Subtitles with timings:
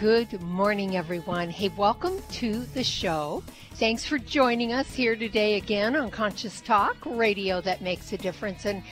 [0.00, 1.50] Good morning, everyone.
[1.50, 3.42] Hey, welcome to the show.
[3.74, 8.64] Thanks for joining us here today again on Conscious Talk, radio that makes a difference.
[8.64, 8.82] And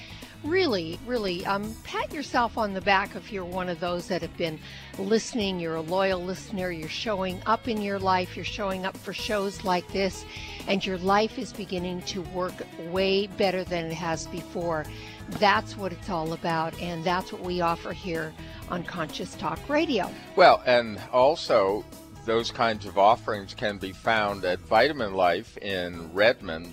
[0.44, 4.36] really, really, um, pat yourself on the back if you're one of those that have
[4.36, 4.58] been
[4.98, 5.58] listening.
[5.58, 6.70] You're a loyal listener.
[6.70, 8.36] You're showing up in your life.
[8.36, 10.26] You're showing up for shows like this,
[10.66, 12.52] and your life is beginning to work
[12.90, 14.84] way better than it has before.
[15.32, 18.32] That's what it's all about, and that's what we offer here
[18.70, 20.10] on Conscious Talk Radio.
[20.36, 21.84] Well, and also
[22.24, 26.72] those kinds of offerings can be found at Vitamin Life in Redmond.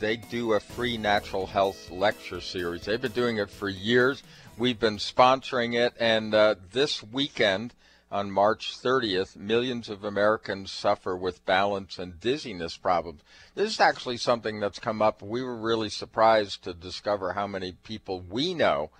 [0.00, 2.84] They do a free natural health lecture series.
[2.84, 4.22] They've been doing it for years.
[4.58, 7.72] We've been sponsoring it, and uh, this weekend
[8.12, 13.22] on March 30th, millions of Americans suffer with balance and dizziness problems.
[13.54, 15.22] This is actually something that's come up.
[15.22, 18.90] We were really surprised to discover how many people we know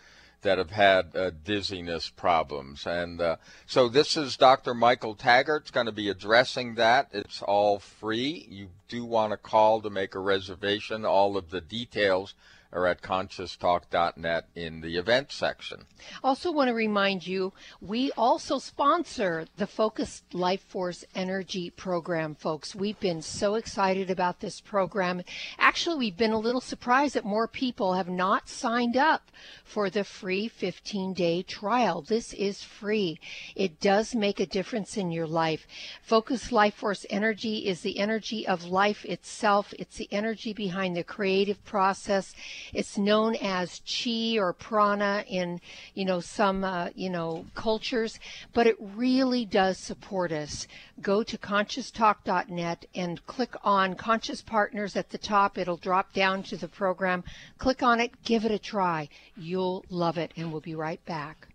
[0.40, 2.86] that have had uh, dizziness problems.
[2.86, 4.74] And uh, so this is Dr.
[4.74, 7.08] Michael Taggart's going to be addressing that.
[7.12, 8.46] It's all free.
[8.48, 11.05] You do want to call to make a reservation.
[11.05, 12.34] All of the details
[12.72, 15.84] are at conscioustalk.net in the event section.
[16.24, 22.74] Also, want to remind you, we also sponsor the Focused Life Force Energy Program, folks.
[22.74, 25.22] We've been so excited about this program.
[25.58, 29.30] Actually, we've been a little surprised that more people have not signed up
[29.64, 32.02] for the free 15 day trial.
[32.02, 33.20] This is free.
[33.54, 35.66] It does make a difference in your life.
[36.02, 41.04] Focused Life Force Energy is the energy of life itself, it's the energy behind the
[41.04, 42.34] creative process.
[42.72, 45.60] It's known as chi or prana in,
[45.94, 48.18] you know, some, uh, you know, cultures,
[48.52, 50.67] but it really does support us.
[51.00, 55.58] Go to conscioustalk.net and click on Conscious Partners at the top.
[55.58, 57.24] It'll drop down to the program.
[57.58, 59.08] Click on it, give it a try.
[59.36, 61.48] You'll love it, and we'll be right back.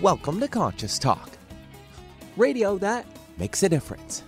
[0.00, 1.30] Welcome to Conscious Talk,
[2.36, 3.04] radio that
[3.38, 4.22] makes a difference.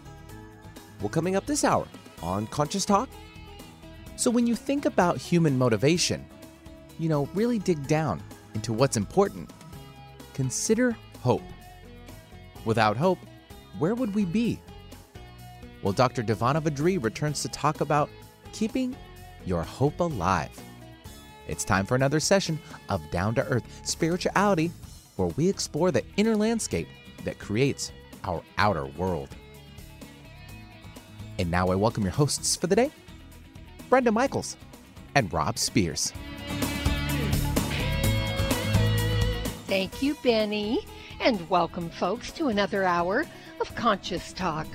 [1.00, 1.86] Well, coming up this hour
[2.22, 3.08] on Conscious Talk,
[4.16, 6.24] so when you think about human motivation,
[6.98, 8.22] you know, really dig down
[8.54, 9.50] into what's important.
[10.34, 11.42] Consider hope.
[12.64, 13.18] Without hope,
[13.78, 14.60] where would we be?
[15.82, 16.22] Well, Dr.
[16.22, 18.08] Divanna VaDree returns to talk about
[18.52, 18.94] keeping
[19.44, 20.50] your hope alive.
[21.48, 22.58] It's time for another session
[22.88, 24.70] of Down to Earth Spirituality,
[25.16, 26.86] where we explore the inner landscape
[27.24, 27.92] that creates
[28.24, 29.30] our outer world.
[31.38, 32.92] And now I welcome your hosts for the day,
[33.92, 34.56] Brenda Michaels
[35.14, 36.14] and Rob Spears.
[39.66, 40.80] Thank you, Benny,
[41.20, 43.26] and welcome, folks, to another hour
[43.60, 44.66] of Conscious Talk,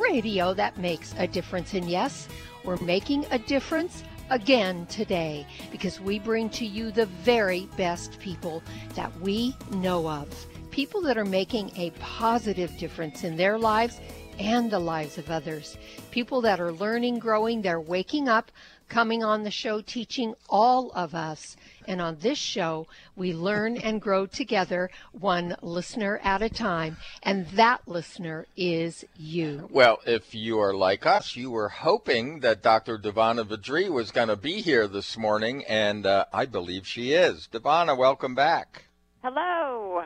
[0.00, 1.72] radio that makes a difference.
[1.74, 2.26] And yes,
[2.64, 8.60] we're making a difference again today because we bring to you the very best people
[8.96, 10.28] that we know of.
[10.72, 14.00] People that are making a positive difference in their lives
[14.38, 15.76] and the lives of others.
[16.10, 18.50] People that are learning, growing, they're waking up,
[18.88, 21.56] coming on the show, teaching all of us.
[21.86, 22.86] And on this show,
[23.16, 26.96] we learn and grow together, one listener at a time.
[27.22, 29.68] And that listener is you.
[29.70, 32.98] Well, if you are like us, you were hoping that Dr.
[32.98, 37.48] Divanna VaDree was going to be here this morning, and uh, I believe she is.
[37.52, 38.84] Divanna, welcome back.
[39.22, 40.04] Hello.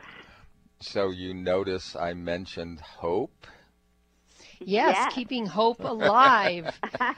[0.80, 3.46] So you notice I mentioned hope?
[4.64, 5.08] Yes, Yes.
[5.08, 6.80] keeping hope alive.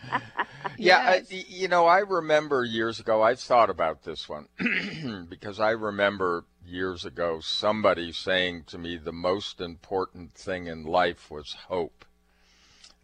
[0.77, 1.25] Yeah, Yes.
[1.31, 4.49] I, you know, I remember years ago, I've thought about this one
[5.29, 11.31] because I remember years ago somebody saying to me the most important thing in life
[11.31, 12.05] was hope.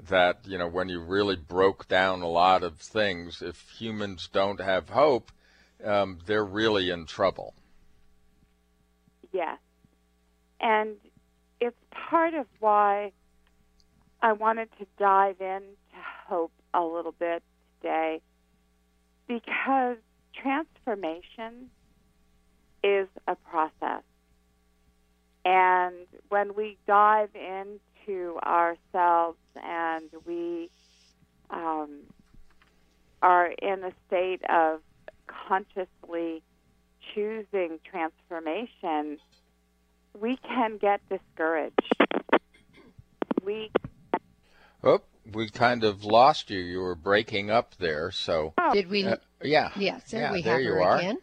[0.00, 4.60] That, you know, when you really broke down a lot of things, if humans don't
[4.60, 5.32] have hope,
[5.84, 7.54] um, they're really in trouble.
[9.32, 9.58] Yes.
[10.60, 10.96] And
[11.60, 13.12] it's part of why
[14.26, 15.76] I wanted to dive into
[16.26, 17.44] hope a little bit
[17.80, 18.20] today
[19.28, 19.98] because
[20.34, 21.70] transformation
[22.82, 24.02] is a process.
[25.44, 25.94] And
[26.28, 30.70] when we dive into ourselves and we
[31.50, 32.00] um,
[33.22, 34.80] are in a state of
[35.28, 36.42] consciously
[37.14, 39.18] choosing transformation,
[40.20, 41.96] we can get discouraged.
[43.44, 43.70] We
[44.86, 45.00] Oh,
[45.32, 46.60] we kind of lost you.
[46.60, 48.10] You were breaking up there.
[48.12, 49.04] So Did we?
[49.04, 50.98] uh, yeah, yes, there yeah, we there have you her are.
[50.98, 51.18] again.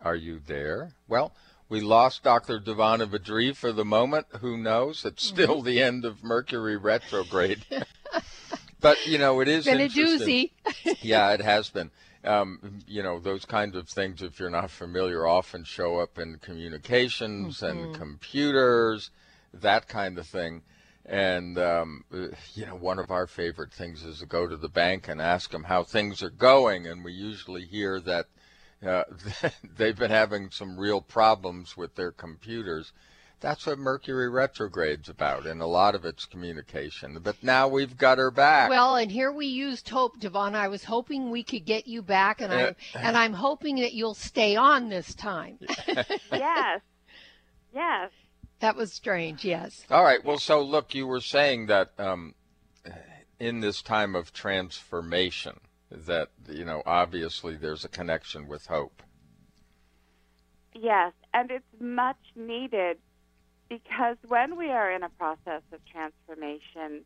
[0.00, 0.94] Are you there?
[1.08, 1.34] Well,
[1.68, 2.58] we lost Dr.
[2.58, 4.26] Divanna VaDree for the moment.
[4.40, 5.04] Who knows?
[5.04, 5.42] It's Mm-hmm.
[5.42, 7.64] still the end of Mercury retrograde.
[8.80, 10.52] but you know, it is Been a doozy.
[11.02, 11.90] yeah, it has been.
[12.24, 16.36] Um, you know, those kinds of things, if you're not familiar, often show up in
[16.36, 19.10] communications and computers,
[19.54, 20.62] that kind of thing.
[21.10, 22.04] And, um,
[22.54, 25.50] you know, one of our favorite things is to go to the bank and ask
[25.50, 26.86] them how things are going.
[26.86, 28.26] And we usually hear that
[28.86, 29.02] uh,
[29.76, 32.92] they've been having some real problems with their computers.
[33.40, 37.18] That's what Mercury retrograde's about, and a lot of it's communication.
[37.22, 38.68] But now we've got her back.
[38.68, 40.54] Well, and here we used hope, Devon.
[40.54, 44.14] I was hoping we could get you back, and I'm and I'm hoping that you'll
[44.14, 45.58] stay on this time.
[45.88, 46.82] yes.
[47.74, 48.10] Yes.
[48.60, 49.44] That was strange.
[49.44, 49.84] Yes.
[49.90, 50.24] All right.
[50.24, 52.34] Well, so look, you were saying that um,
[53.38, 55.58] in this time of transformation,
[55.90, 59.02] that you know, obviously there's a connection with hope.
[60.74, 62.98] Yes, and it's much needed
[63.68, 67.04] because when we are in a process of transformation,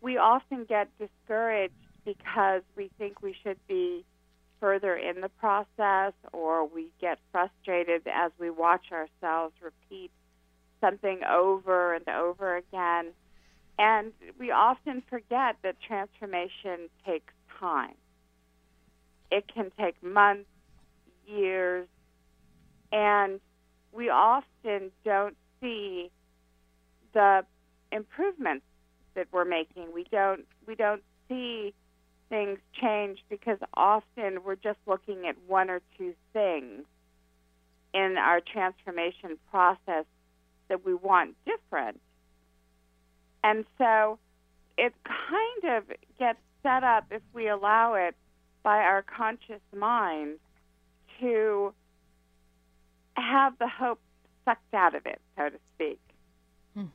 [0.00, 1.74] we often get discouraged
[2.04, 4.04] because we think we should be
[4.60, 10.10] further in the process or we get frustrated as we watch ourselves repeat
[10.80, 13.12] something over and over again.
[13.78, 17.94] And we often forget that transformation takes time.
[19.30, 20.48] It can take months,
[21.26, 21.86] years,
[22.92, 23.40] and
[23.92, 26.10] we often don't see
[27.12, 27.44] the
[27.92, 28.64] improvements
[29.14, 29.88] that we're making.
[29.94, 31.74] We don't we don't see
[32.28, 36.84] things change because often we're just looking at one or two things
[37.92, 40.04] in our transformation process
[40.70, 42.00] that we want different.
[43.44, 44.18] And so
[44.78, 45.84] it kind of
[46.18, 48.14] gets set up if we allow it
[48.62, 50.38] by our conscious mind
[51.20, 51.74] to
[53.14, 54.00] have the hope
[54.44, 56.00] sucked out of it, so to speak,
[56.74, 56.86] Hmm.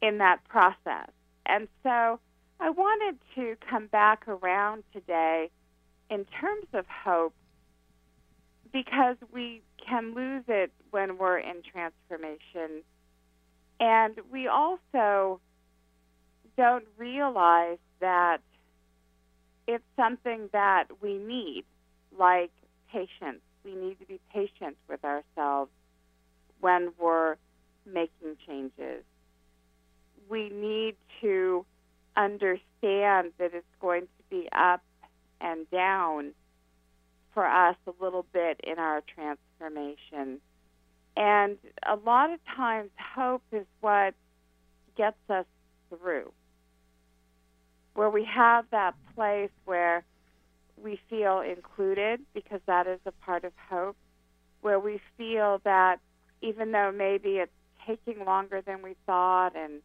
[0.00, 1.10] in that process.
[1.44, 2.18] And so
[2.60, 5.50] I wanted to come back around today
[6.08, 7.34] in terms of hope
[8.72, 12.82] because we can lose it when we're in transformation.
[13.80, 15.40] And we also
[16.56, 18.38] don't realize that
[19.66, 21.64] it's something that we need,
[22.18, 22.50] like
[22.90, 23.40] patience.
[23.64, 25.70] We need to be patient with ourselves
[26.60, 27.36] when we're
[27.86, 29.04] making changes.
[30.28, 31.64] We need to
[32.16, 34.82] understand that it's going to be up
[35.40, 36.32] and down
[37.34, 40.40] for us a little bit in our transformation.
[41.16, 44.14] And a lot of times, hope is what
[44.96, 45.46] gets us
[45.88, 46.32] through,
[47.94, 50.04] where we have that place where
[50.82, 53.96] we feel included, because that is a part of hope,
[54.62, 56.00] where we feel that
[56.40, 57.52] even though maybe it's
[57.86, 59.80] taking longer than we thought and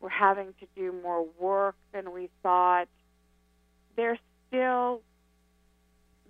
[0.00, 2.88] we're having to do more work than we thought,
[3.96, 5.02] there's still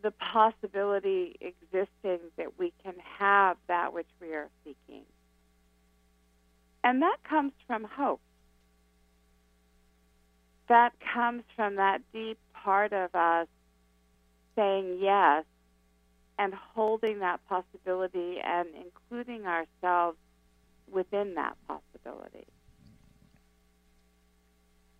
[0.02, 5.05] the possibility existing that we can have that which we are seeking.
[6.82, 8.20] And that comes from hope.
[10.69, 13.49] That comes from that deep part of us
[14.57, 15.45] saying yes
[16.38, 20.16] and holding that possibility and including ourselves
[20.90, 22.47] within that possibility.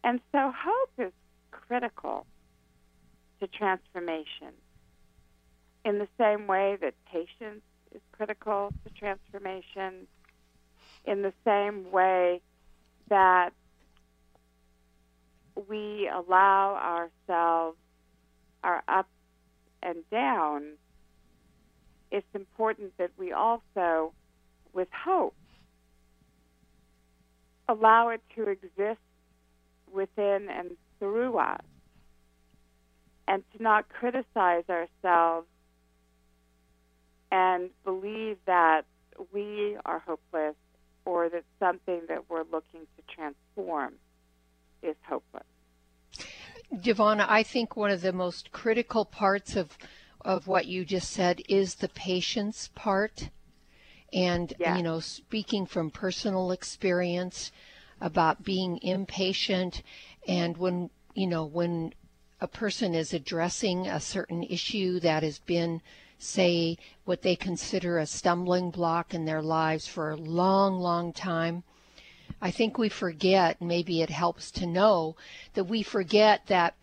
[0.04, 1.12] And so hope is
[1.50, 2.26] critical
[3.40, 4.52] to transformation
[5.84, 7.62] in the same way that patience
[7.94, 10.06] is critical to transformation,
[11.04, 12.40] in the same way
[13.08, 13.50] that
[15.68, 17.76] we allow ourselves
[18.62, 19.08] our ups
[19.82, 20.76] and downs,
[22.10, 24.12] it's important that we also,
[24.72, 25.34] with hope,
[27.68, 29.00] allow it to exist
[29.90, 31.62] within and through us,
[33.26, 35.46] and to not criticize ourselves
[37.30, 38.82] and believe that
[39.32, 40.56] we are hopeless
[41.04, 43.94] or that something that we're looking to transform
[44.82, 45.44] is hopeless.
[46.72, 49.76] Divanna, I think one of the most critical parts of
[50.22, 53.30] of what you just said is the patience part.
[54.12, 54.76] And Yeah.
[54.76, 57.52] you know, speaking from personal experience
[58.00, 59.82] about being impatient
[60.26, 61.94] and when you know, when
[62.40, 65.82] a person is addressing a certain issue that has been
[66.22, 71.64] say what they consider a stumbling block in their lives for a long long time
[72.42, 75.16] I think we forget, maybe it helps to know
[75.54, 76.74] that we forget that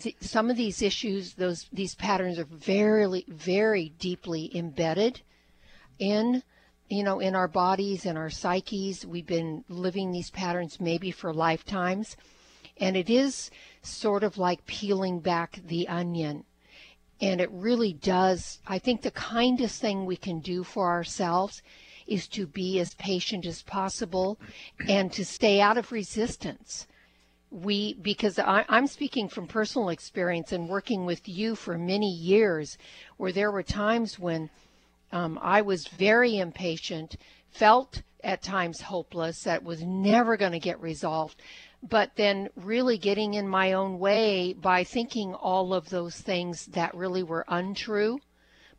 [0.00, 5.22] th- some of these issues, those these patterns are very, very deeply embedded
[5.98, 6.42] in,
[6.90, 9.06] you know, in our bodies and our psyches.
[9.06, 12.16] We've been living these patterns maybe for lifetimes,
[12.76, 16.44] and it is sort of like peeling back the onion.
[17.20, 18.60] And it really does.
[18.66, 21.62] I think the kindest thing we can do for ourselves
[22.06, 24.38] is to be as patient as possible
[24.86, 26.86] and to stay out of resistance.
[27.50, 32.76] We, because I, I'm speaking from personal experience and working with you for many years,
[33.16, 34.50] where there were times when
[35.12, 37.16] um, I was very impatient,
[37.50, 41.40] felt at times hopeless, that was never going to get resolved,
[41.88, 46.94] but then really getting in my own way by thinking all of those things that
[46.94, 48.18] really were untrue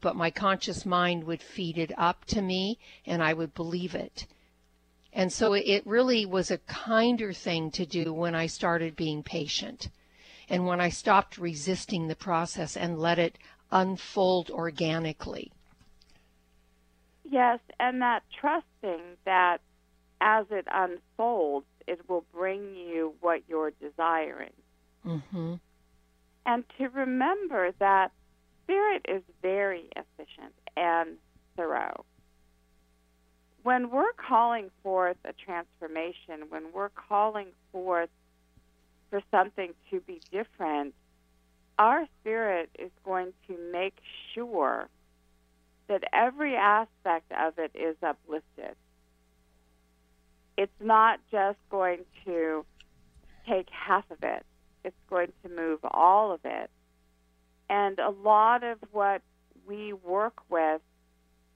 [0.02, 4.28] but my conscious mind would feed it up to me and I would believe it.
[5.12, 9.90] And so it really was a kinder thing to do when I started being patient
[10.50, 13.38] and when I stopped resisting the process and let it
[13.72, 15.52] unfold organically.
[17.24, 19.60] Yes, and that trusting that
[20.22, 24.54] as it unfolds, it will bring you what you're desiring.
[25.06, 25.56] Mm-hmm.
[26.46, 28.12] And to remember that
[28.68, 31.12] Spirit is very efficient and
[31.56, 32.04] thorough.
[33.64, 38.10] When we're calling forth a transformation, when we're calling forth
[39.10, 40.94] for something to be different,
[41.80, 43.96] our spirit is going to make
[44.36, 44.90] sure
[45.88, 48.76] that every aspect of it is uplifted.
[50.58, 52.66] It's not just going to
[53.48, 54.46] take half of it,
[54.84, 56.70] it's going to move all of it
[57.70, 59.22] and a lot of what
[59.68, 60.82] we work with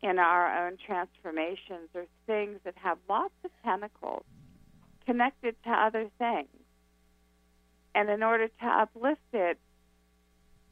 [0.02, 4.24] in our own transformations are things that have lots of tentacles
[5.06, 6.48] connected to other things.
[7.94, 9.58] And in order to uplift it,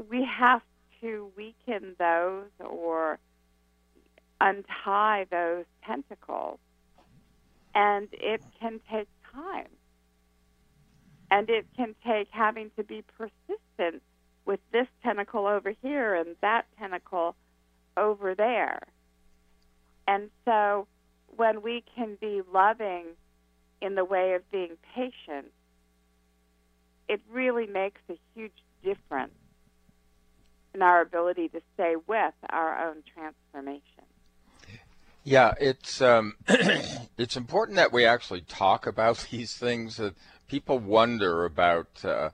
[0.09, 0.61] we have
[1.01, 3.19] to weaken those or
[4.41, 6.59] untie those tentacles.
[7.75, 9.67] And it can take time.
[11.31, 14.01] And it can take having to be persistent
[14.45, 17.35] with this tentacle over here and that tentacle
[17.95, 18.81] over there.
[20.07, 20.87] And so
[21.35, 23.05] when we can be loving
[23.79, 25.51] in the way of being patient,
[27.07, 29.33] it really makes a huge difference
[30.73, 34.08] in our ability to stay with our own transformation.
[35.29, 36.37] Yeah, it's um,
[37.19, 39.97] it's important that we actually talk about these things.
[39.97, 40.15] That
[40.47, 42.31] people wonder about uh,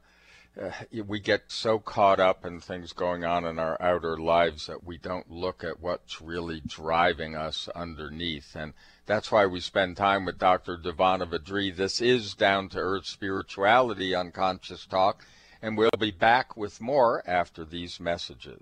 [0.57, 0.71] uh,
[1.05, 4.97] we get so caught up in things going on in our outer lives that we
[4.97, 8.55] don't look at what's really driving us underneath.
[8.55, 8.71] And
[9.05, 10.77] that's why we spend time with Dr.
[10.77, 11.75] Divanna VaDree.
[11.75, 15.25] This is Down to Earth Spirituality on Conscious Talk,
[15.61, 18.61] and we'll be back with more after these messages.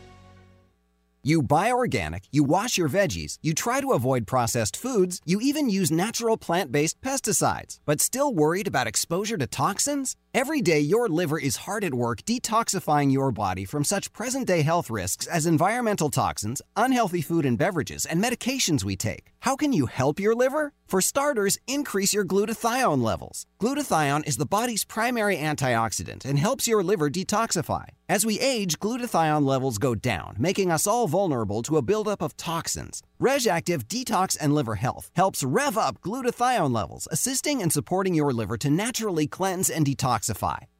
[1.23, 5.69] You buy organic, you wash your veggies, you try to avoid processed foods, you even
[5.69, 10.15] use natural plant based pesticides, but still worried about exposure to toxins?
[10.33, 14.61] Every day, your liver is hard at work detoxifying your body from such present day
[14.61, 19.25] health risks as environmental toxins, unhealthy food and beverages, and medications we take.
[19.39, 20.71] How can you help your liver?
[20.87, 23.45] For starters, increase your glutathione levels.
[23.61, 27.85] Glutathione is the body's primary antioxidant and helps your liver detoxify.
[28.09, 32.35] As we age, glutathione levels go down, making us all vulnerable to a buildup of
[32.35, 33.01] toxins.
[33.21, 38.57] RegActive Detox and Liver Health helps rev up glutathione levels, assisting and supporting your liver
[38.57, 40.20] to naturally cleanse and detoxify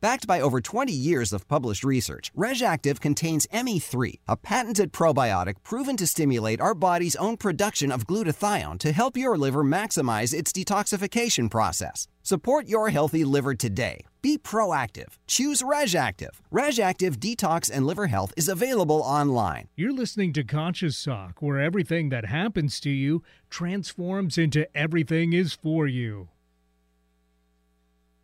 [0.02, 5.98] Backed by over 20 years of published research, RegActive contains ME3, a patented probiotic proven
[5.98, 11.50] to stimulate our body's own production of glutathione to help your liver maximize its detoxification
[11.50, 12.08] process.
[12.24, 14.06] Support your healthy liver today.
[14.22, 15.18] Be proactive.
[15.26, 16.40] Choose RegActive.
[16.54, 19.68] RegActive Detox and Liver Health is available online.
[19.76, 25.54] You're listening to Conscious Talk, where everything that happens to you transforms into everything is
[25.54, 26.30] for you.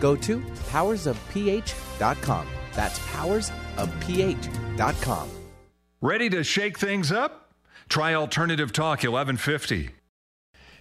[0.00, 0.38] go to
[0.70, 2.46] powersofph.com.
[2.72, 5.30] That's powersofph.com.
[6.00, 7.52] Ready to shake things up?
[7.88, 9.90] Try Alternative Talk 1150.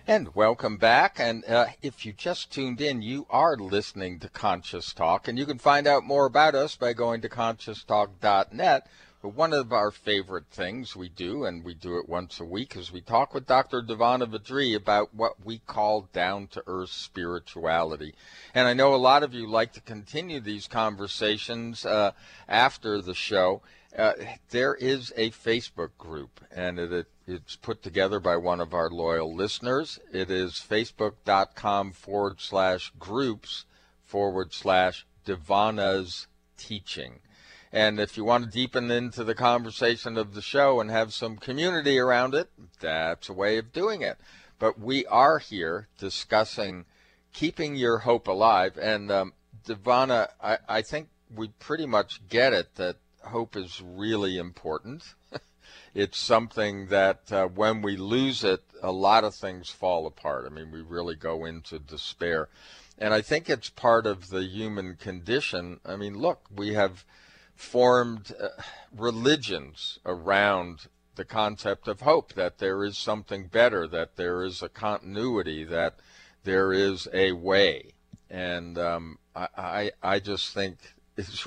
[0.07, 1.19] And welcome back.
[1.19, 5.27] And uh, if you just tuned in, you are listening to Conscious Talk.
[5.27, 8.87] And you can find out more about us by going to conscioustalk.net.
[9.21, 12.77] But one of our favorite things we do, and we do it once a week,
[12.77, 13.81] is we talk with Dr.
[13.81, 18.15] Divanna VaDree about what we call down to earth spirituality.
[18.53, 22.11] And I know a lot of you like to continue these conversations uh,
[22.47, 23.61] after the show.
[23.97, 24.13] Uh,
[24.51, 29.35] there is a Facebook group, and it, it's put together by one of our loyal
[29.35, 29.99] listeners.
[30.13, 33.65] It is facebook.com forward slash groups
[34.01, 37.19] forward slash Divanna's teaching.
[37.71, 41.37] And if you want to deepen into the conversation of the show and have some
[41.37, 44.17] community around it, that's a way of doing it.
[44.57, 46.85] But we are here discussing
[47.31, 48.77] keeping your hope alive.
[48.77, 49.33] And um,
[49.65, 55.03] Divanna, I, I think we pretty much get it that hope is really important.
[55.93, 60.45] it's something that uh, when we lose it, a lot of things fall apart.
[60.45, 62.49] I mean, we really go into despair.
[62.97, 65.79] And I think it's part of the human condition.
[65.85, 67.05] I mean, look, we have
[67.59, 68.47] formed uh,
[68.95, 74.69] religions around the concept of hope that there is something better, that there is a
[74.69, 75.95] continuity, that
[76.45, 77.91] there is a way.
[78.29, 80.77] And um, I, I, I just think
[81.17, 81.45] it's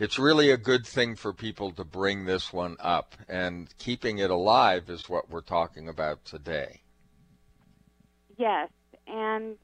[0.00, 4.30] it's really a good thing for people to bring this one up, and keeping it
[4.30, 6.80] alive is what we're talking about today.
[8.36, 8.68] Yes,
[9.06, 9.56] and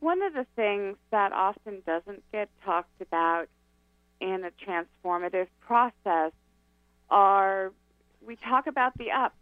[0.00, 3.48] one of the things that often doesn't get talked about
[4.24, 6.32] in a transformative process
[7.10, 7.72] are
[8.26, 9.36] we talk about the ups,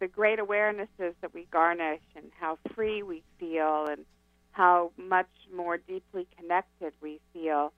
[0.00, 4.04] the great awarenesses that we garnish, and how free we feel, and
[4.50, 7.72] how much more deeply connected we feel.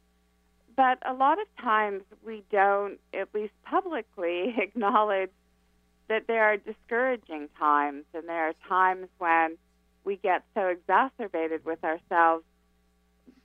[0.76, 5.30] But a lot of times we don't, at least publicly, acknowledge
[6.08, 9.56] that there are discouraging times, and there are times when
[10.02, 12.44] we get so exacerbated with ourselves,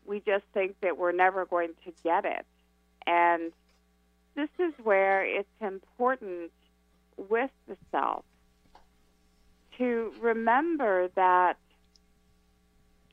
[0.08, 2.46] we just think that we're never going to get it.
[3.06, 3.52] And
[4.36, 6.52] this is where it's important
[7.18, 8.24] with the self
[9.78, 11.58] to remember that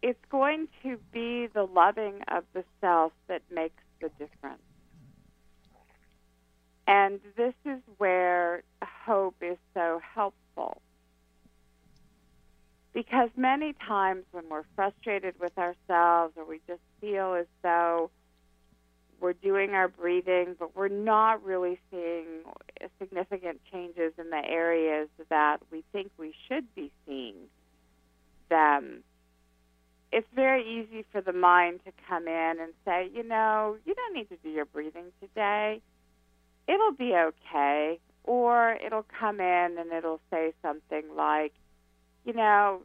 [0.03, 4.63] it's going to be the loving of the self that makes the difference.
[6.87, 10.81] And this is where hope is so helpful.
[12.93, 18.11] Because many times when we're frustrated with ourselves or we just feel as though
[19.21, 22.43] we're doing our breathing, but we're not really seeing
[22.99, 27.35] significant changes in the areas that we think we should be seeing
[28.49, 29.03] them.
[30.13, 34.15] It's very easy for the mind to come in and say, you know, you don't
[34.15, 35.81] need to do your breathing today.
[36.69, 37.99] It'll be okay.
[38.25, 41.53] Or it'll come in and it'll say something like,
[42.25, 42.83] you know,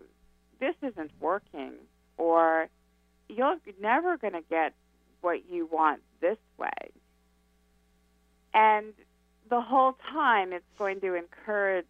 [0.59, 1.73] this isn't working.
[2.17, 2.67] Or
[3.29, 4.73] you're never going to get
[5.21, 6.91] what you want this way.
[8.53, 8.93] And
[9.49, 11.85] the whole time it's going to encourage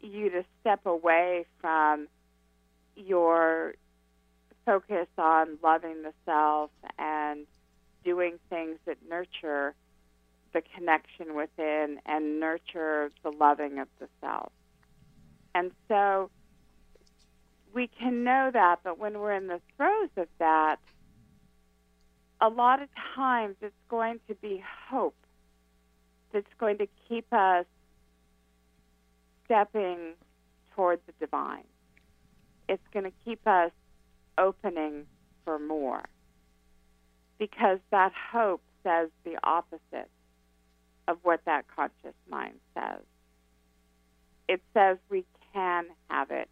[0.00, 2.08] you to step away from
[2.96, 3.74] your
[4.64, 7.46] focus on loving the self and
[8.04, 9.74] doing things that nurture
[10.52, 14.52] the connection within and nurture the loving of the self.
[15.54, 16.30] And so
[17.72, 20.78] we can know that, but when we're in the throes of that,
[22.44, 25.16] a lot of times it's going to be hope
[26.30, 27.64] that's going to keep us
[29.46, 30.12] stepping
[30.76, 31.64] towards the divine.
[32.68, 33.70] It's going to keep us
[34.36, 35.06] opening
[35.44, 36.02] for more
[37.38, 40.10] because that hope says the opposite
[41.08, 43.00] of what that conscious mind says.
[44.48, 46.50] It says we can have it.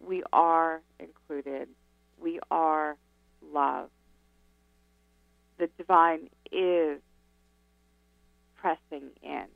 [0.00, 1.68] We are included.
[2.20, 2.96] We are
[3.52, 3.90] love
[5.58, 7.00] the divine is
[8.56, 9.46] pressing in.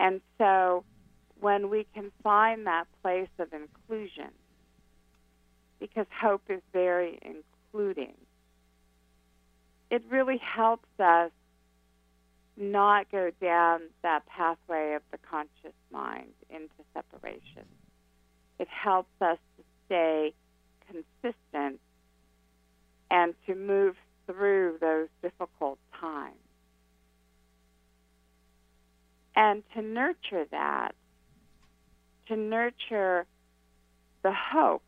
[0.00, 0.84] And so
[1.40, 4.30] when we can find that place of inclusion,
[5.80, 8.14] because hope is very including,
[9.90, 11.30] it really helps us
[12.56, 17.66] not go down that pathway of the conscious mind into separation.
[18.58, 20.34] It helps us to stay
[20.86, 21.80] consistent
[23.10, 26.36] and to move through those difficult times.
[29.36, 30.94] And to nurture that,
[32.28, 33.26] to nurture
[34.22, 34.82] the hope,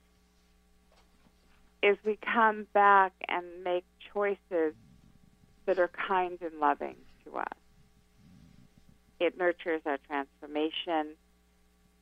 [1.82, 4.74] is we come back and make choices
[5.66, 7.46] that are kind and loving to us.
[9.18, 11.16] It nurtures our transformation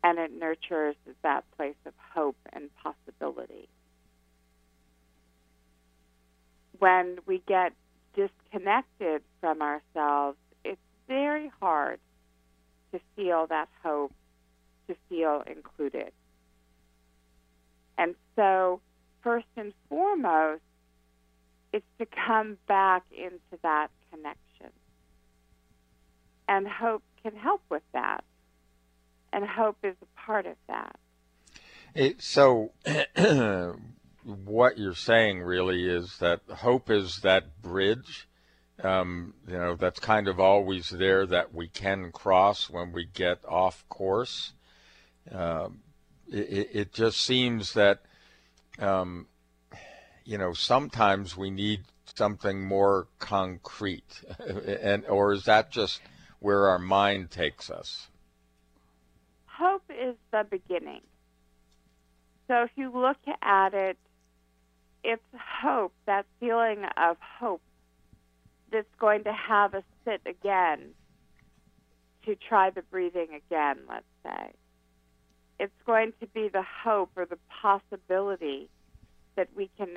[0.03, 3.69] and it nurtures that place of hope and possibility
[6.79, 7.73] when we get
[8.15, 11.99] disconnected from ourselves, it's very hard
[12.93, 14.13] to feel that hope,
[14.89, 16.13] to feel included.
[17.99, 18.81] And so,
[19.23, 20.63] first and foremost,
[21.73, 24.71] it's to come back into that connection.
[26.49, 28.23] And hope can help with that.
[29.33, 30.97] And hope is a part of that.
[31.95, 32.71] It, so,
[34.25, 38.27] what you're saying really is that hope is that bridge,
[38.83, 43.39] um, you know, that's kind of always there that we can cross when we get
[43.47, 44.53] off course.
[45.31, 45.81] Um,
[46.31, 48.01] it, it, just seems that,
[48.79, 49.27] um,
[50.25, 51.81] you know, sometimes we need
[52.15, 54.23] something more concrete,
[54.67, 56.01] and or is that just
[56.41, 58.09] where our mind takes us?
[59.47, 61.01] Hope is the beginning.
[62.49, 63.97] So if you look at it
[65.05, 65.23] it's
[65.63, 67.61] hope, that feeling of hope,
[68.73, 70.81] that's going to have us sit again
[72.25, 74.53] to try the breathing again, let's say.
[75.61, 78.69] It's going to be the hope or the possibility
[79.37, 79.89] that we can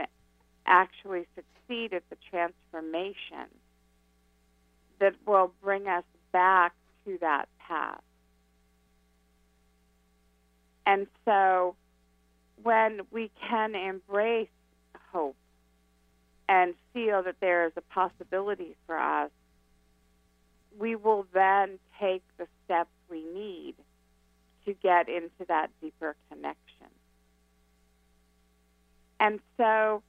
[0.66, 3.48] actually succeed at the transformation
[5.00, 6.74] that will bring us back
[7.06, 8.02] to that path.
[10.86, 11.76] And so
[12.64, 14.48] when we can embrace
[15.18, 15.36] hope
[16.48, 19.32] and feel that there is a possibility for us,
[20.78, 23.76] we will then take the steps we need
[24.66, 26.88] to get into that deeper connection.
[29.20, 30.04] And so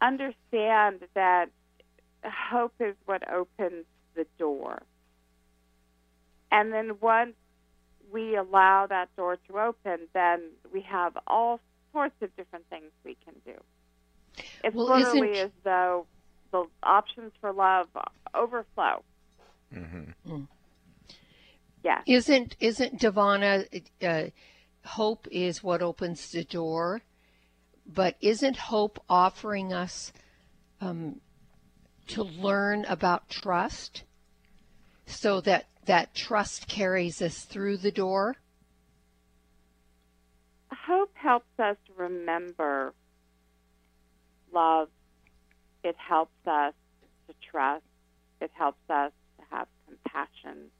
[0.00, 1.46] understand that
[2.24, 3.84] hope is what opens
[4.16, 4.82] the door.
[6.50, 7.34] And then once
[8.12, 10.40] we allow that door to open, then
[10.72, 11.60] we have all
[11.92, 13.60] sorts of different things we can do.
[14.64, 16.06] It's well, literally as though
[16.52, 17.88] the options for love
[18.34, 19.02] overflow.
[19.74, 20.32] Mm-hmm.
[20.32, 20.48] Mm.
[21.82, 22.02] Yeah.
[22.06, 23.64] Isn't isn't Divanna?
[24.02, 24.30] Uh,
[24.84, 27.02] hope is what opens the door,
[27.86, 30.12] but isn't hope offering us
[30.80, 31.20] um,
[32.08, 34.04] to learn about trust
[35.06, 38.36] so that that trust carries us through the door?
[40.72, 42.94] Hope helps us remember
[44.56, 44.88] love.
[45.84, 46.72] It helps us
[47.28, 47.84] to trust.
[48.40, 50.70] It helps us to have compassion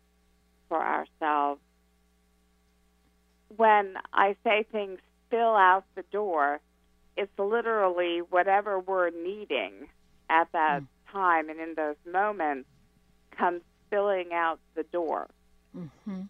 [0.69, 1.61] for ourselves.
[3.57, 6.61] When I say things spill out the door,
[7.17, 9.89] it's literally whatever we're needing
[10.29, 10.87] at that mm.
[11.12, 12.69] time and in those moments
[13.39, 15.29] comes spilling out the door.
[15.77, 16.23] Mm-hmm.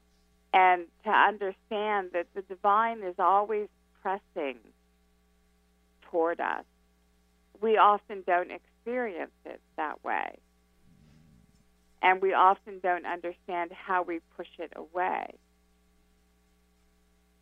[0.53, 3.69] And to understand that the divine is always
[4.03, 4.57] pressing
[6.11, 6.65] toward us.
[7.61, 10.39] We often don't experience it that way.
[12.03, 15.35] And we often don't understand how we push it away.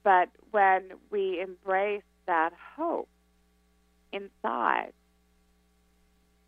[0.03, 3.09] But when we embrace that hope
[4.13, 4.93] inside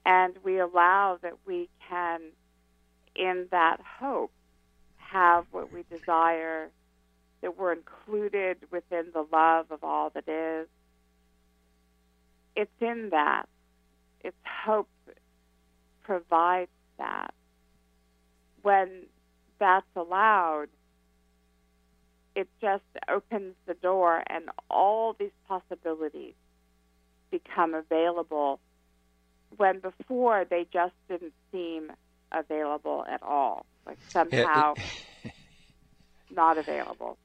[0.04, 2.20] and we allow that we can,
[3.16, 4.30] in that hope,
[4.96, 6.70] have what we desire,
[7.40, 10.68] that we're included within the love of all that is.
[12.54, 13.48] It's in that.
[14.26, 14.88] It's hope
[16.02, 17.32] provides that.
[18.62, 19.04] When
[19.60, 20.66] that's allowed,
[22.34, 26.34] it just opens the door and all these possibilities
[27.30, 28.58] become available
[29.56, 31.92] when before they just didn't seem
[32.32, 33.64] available at all.
[33.86, 34.74] Like somehow
[36.34, 37.16] not available.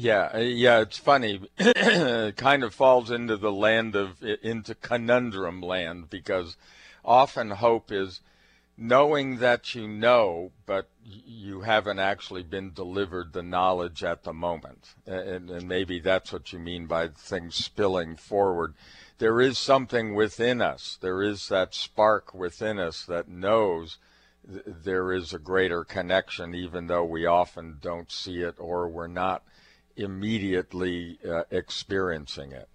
[0.00, 1.40] Yeah, uh, yeah, it's funny.
[1.58, 6.56] it kind of falls into the land of into conundrum land because
[7.04, 8.20] often hope is
[8.76, 14.94] knowing that you know, but you haven't actually been delivered the knowledge at the moment.
[15.04, 18.74] And, and, maybe that's what you mean by things spilling forward.
[19.18, 23.98] There is something within us, there is that spark within us that knows
[24.48, 29.08] th- there is a greater connection, even though we often don't see it or we're
[29.08, 29.42] not
[29.98, 32.68] immediately uh, experiencing it.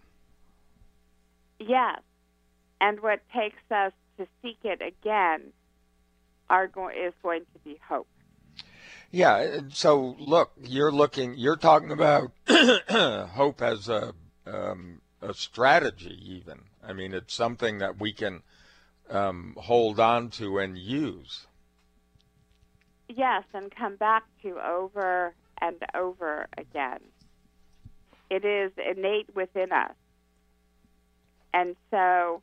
[1.60, 2.00] Yes.
[2.82, 5.54] And what takes us to seek it again
[6.50, 8.08] are go- is going to be hope.
[9.12, 9.60] Yeah.
[9.70, 11.36] So look, you're looking.
[11.38, 14.14] You're talking about hope as a
[14.46, 16.20] um, a strategy.
[16.22, 18.42] Even I mean, it's something that we can
[19.10, 21.48] um, hold on to and use.
[23.08, 27.00] Yes, and come back to over and over again.
[28.34, 29.94] It is innate within us.
[31.54, 32.42] And so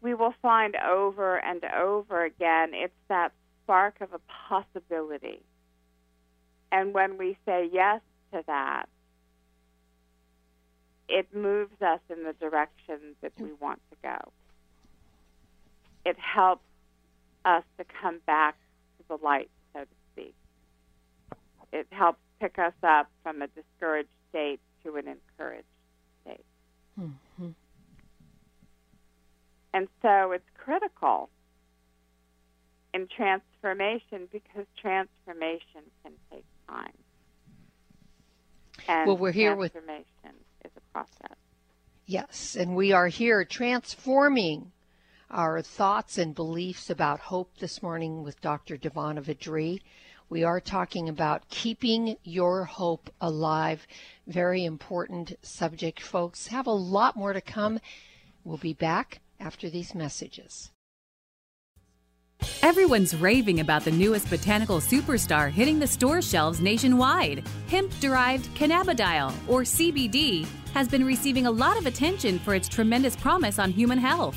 [0.00, 3.32] we will find over and over again it's that
[3.64, 5.42] spark of a possibility.
[6.70, 8.00] And when we say yes
[8.32, 8.86] to that,
[11.08, 14.32] it moves us in the direction that we want to go.
[16.06, 16.62] It helps
[17.44, 18.56] us to come back
[18.98, 20.34] to the light, so to speak.
[21.72, 25.64] It helps pick us up from a discouraged state to an encouraged
[26.22, 26.44] state.
[27.00, 27.50] Mm-hmm.
[29.72, 31.30] And so it's critical
[32.92, 36.92] in transformation because transformation can take time.
[38.88, 41.36] And well, we're here with transformation is a process.
[42.06, 44.72] Yes, and we are here transforming
[45.30, 48.76] our thoughts and beliefs about hope this morning with Dr.
[48.76, 49.80] Divanna VaDree.
[50.34, 53.86] We are talking about keeping your hope alive.
[54.26, 56.48] Very important subject, folks.
[56.48, 57.78] Have a lot more to come.
[58.42, 60.72] We'll be back after these messages.
[62.62, 67.46] Everyone's raving about the newest botanical superstar hitting the store shelves nationwide.
[67.68, 73.14] Hemp derived cannabidiol, or CBD, has been receiving a lot of attention for its tremendous
[73.14, 74.36] promise on human health.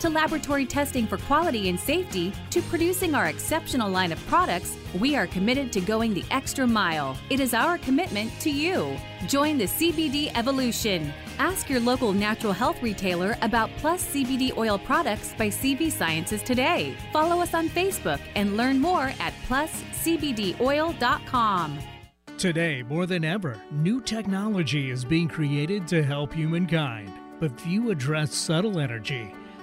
[0.00, 5.14] to laboratory testing for quality and safety to producing our exceptional line of products, we
[5.16, 7.16] are committed to going the extra mile.
[7.30, 8.96] It is our commitment to you.
[9.26, 11.12] Join the CBD evolution.
[11.38, 16.96] Ask your local natural health retailer about Plus CBD oil products by CV Sciences today.
[17.12, 21.78] Follow us on Facebook and learn more at pluscbdoil.com.
[22.38, 27.12] Today, more than ever, new technology is being created to help humankind.
[27.40, 29.34] But few address subtle energy,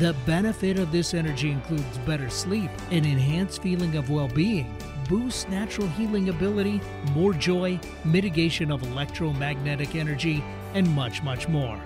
[0.00, 4.74] The benefit of this energy includes better sleep, an enhanced feeling of well being,
[5.10, 6.80] boosts natural healing ability,
[7.12, 11.78] more joy, mitigation of electromagnetic energy, and much, much more.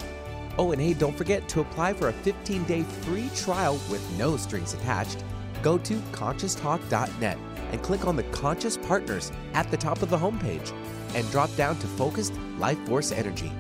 [0.59, 4.37] Oh, and hey, don't forget to apply for a 15 day free trial with no
[4.37, 5.24] strings attached.
[5.61, 7.38] Go to conscioustalk.net
[7.72, 10.72] and click on the Conscious Partners at the top of the homepage
[11.16, 13.50] and drop down to Focused Life Force Energy.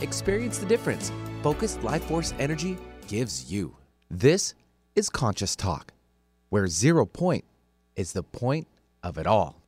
[0.00, 1.12] Experience the difference
[1.44, 3.76] Focused Life Force Energy gives you.
[4.14, 4.52] This
[4.94, 5.94] is Conscious Talk,
[6.50, 7.46] where zero point
[7.96, 8.68] is the point
[9.02, 9.62] of it all.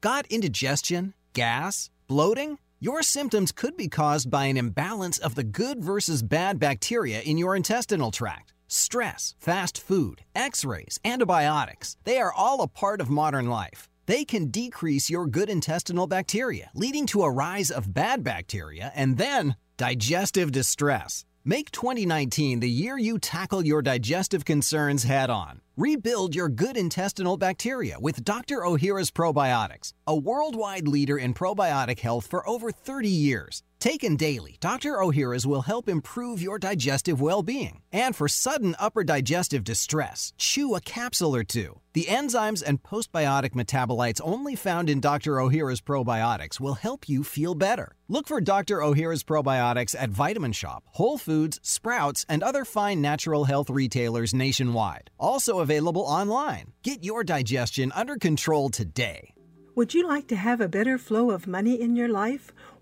[0.00, 2.58] Got indigestion, gas, bloating?
[2.78, 7.36] Your symptoms could be caused by an imbalance of the good versus bad bacteria in
[7.36, 8.52] your intestinal tract.
[8.68, 13.88] Stress, fast food, x rays, antibiotics, they are all a part of modern life.
[14.06, 19.18] They can decrease your good intestinal bacteria, leading to a rise of bad bacteria and
[19.18, 21.24] then digestive distress.
[21.48, 25.62] Make 2019 the year you tackle your digestive concerns head on.
[25.78, 28.58] Rebuild your good intestinal bacteria with Dr.
[28.58, 33.62] Ohhira's Probiotics, a worldwide leader in probiotic health for over 30 years.
[33.80, 34.94] Taken daily, Dr.
[34.94, 37.80] Ohhira's will help improve your digestive well being.
[37.92, 41.78] And for sudden upper digestive distress, chew a capsule or two.
[41.92, 45.36] The enzymes and postbiotic metabolites only found in Dr.
[45.36, 47.94] Ohhira's probiotics will help you feel better.
[48.08, 48.78] Look for Dr.
[48.78, 55.10] Ohhira's probiotics at Vitamin Shoppe, Whole Foods, Sprouts, and other fine natural health retailers nationwide.
[55.20, 56.72] Also available online.
[56.82, 59.34] Get your digestion under control today.
[59.78, 62.52] Would you like to have a better flow of money in your life?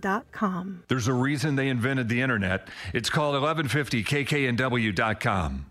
[0.00, 0.84] anoasisforyoursoul.com.
[0.88, 2.68] There's a reason they invented the internet.
[2.92, 5.66] It's called 1150kknw.com.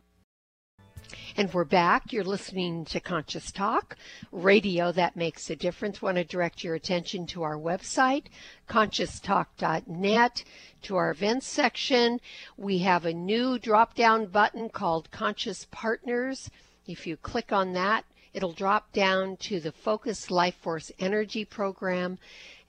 [1.40, 2.12] And we're back.
[2.12, 3.96] You're listening to Conscious Talk,
[4.32, 6.02] radio that makes a difference.
[6.02, 8.24] Want to direct your attention to our website,
[8.68, 10.44] conscioustalk.net,
[10.82, 12.20] to our events section.
[12.58, 16.50] We have a new drop down button called Conscious Partners.
[16.88, 22.18] If you click on that, it'll drop down to the Focus Life Force Energy Program.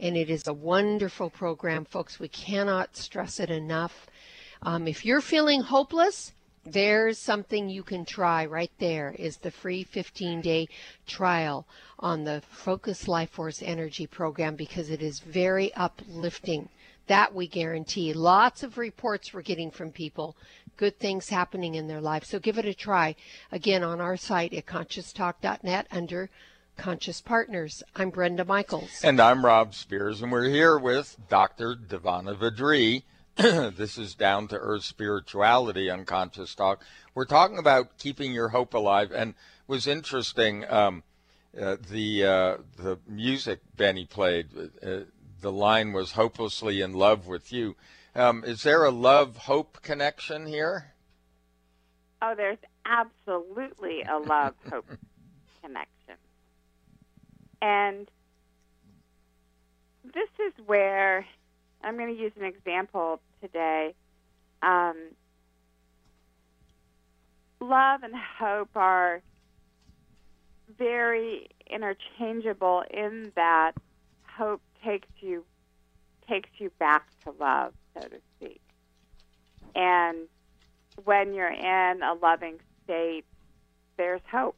[0.00, 2.20] And it is a wonderful program, folks.
[2.20, 4.06] We cannot stress it enough.
[4.62, 6.32] Um, if you're feeling hopeless,
[6.64, 10.68] there's something you can try right there is the free 15 day
[11.06, 11.66] trial
[11.98, 16.68] on the Focus Life Force Energy program because it is very uplifting.
[17.06, 18.12] That we guarantee.
[18.12, 20.36] Lots of reports we're getting from people,
[20.76, 22.24] good things happening in their life.
[22.24, 23.16] So give it a try.
[23.50, 26.28] Again, on our site at conscioustalk.net under
[26.78, 27.82] Conscious Partners.
[27.94, 29.00] I'm Brenda Michaels.
[29.04, 31.74] And I'm Rob Spears, and we're here with Dr.
[31.74, 33.02] Divanna VaDree
[33.76, 36.84] this is down to earth spirituality on Conscious Talk.
[37.14, 39.34] We're talking about keeping your hope alive, and
[39.68, 40.68] was interesting.
[40.68, 41.04] Um,
[41.56, 44.48] uh, the uh, the music Benny played,
[44.82, 45.00] uh,
[45.40, 47.76] the line was "hopelessly in love with you."
[48.12, 50.94] Um, is there a love hope connection here?
[52.20, 54.88] Oh, there's absolutely a love hope
[55.62, 56.16] connection,
[57.60, 58.10] and
[60.04, 61.26] this is where
[61.82, 63.94] I'm going to use an example today.
[64.62, 64.96] Um,
[67.60, 69.22] love and hope are
[70.76, 73.72] very interchangeable in that
[74.24, 75.44] hope takes you
[76.28, 78.60] takes you back to love, so to speak.
[79.74, 80.28] And
[81.04, 83.24] when you're in a loving state,
[83.96, 84.56] there's hope.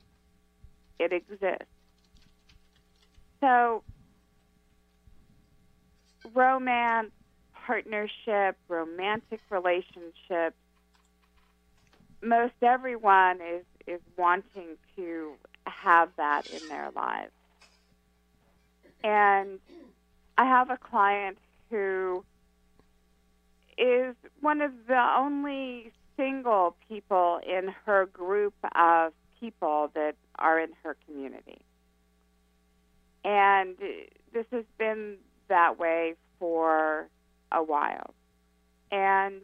[0.98, 1.69] It exists.
[3.40, 3.82] So
[6.34, 7.10] romance,
[7.54, 10.56] partnership, romantic relationships,
[12.22, 15.32] most everyone is, is wanting to
[15.66, 17.32] have that in their lives.
[19.02, 19.58] And
[20.36, 21.38] I have a client
[21.70, 22.24] who
[23.78, 30.70] is one of the only single people in her group of people that are in
[30.82, 31.62] her community.
[33.24, 33.76] And
[34.32, 35.16] this has been
[35.48, 37.08] that way for
[37.52, 38.14] a while.
[38.90, 39.42] And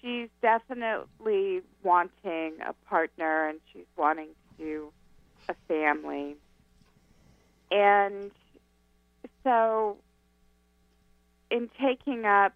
[0.00, 4.28] she's definitely wanting a partner and she's wanting
[4.58, 4.92] to
[5.48, 6.36] a family.
[7.70, 8.30] And
[9.42, 9.96] so,
[11.50, 12.52] in taking up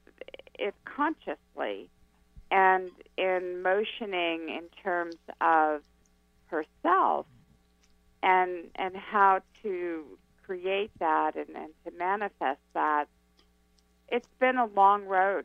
[0.58, 1.88] it consciously
[2.50, 5.82] and in motioning in terms of
[6.48, 7.26] herself
[8.22, 10.04] and and how to
[10.44, 13.06] create that and, and to manifest that,
[14.08, 15.44] it's been a long road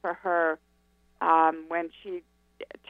[0.00, 0.58] for her
[1.20, 2.22] um, when she